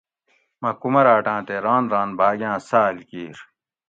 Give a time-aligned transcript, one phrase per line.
[0.61, 3.37] مۤہ کُمراٹاں تے راۤن راۤن بھاۤگاۤں ساۤل کِیر